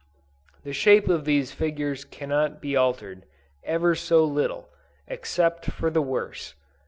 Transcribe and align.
The 0.63 0.73
shape 0.73 1.07
of 1.09 1.25
these 1.25 1.51
figures 1.51 2.05
cannot 2.05 2.59
be 2.59 2.75
altered, 2.75 3.23
ever 3.63 3.93
so 3.93 4.25
little, 4.25 4.67
except 5.07 5.65
for 5.67 5.91
the 5.91 6.01
worse. 6.01 6.55